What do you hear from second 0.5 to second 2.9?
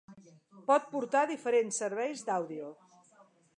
Pot portar diferents serveis d'àudio.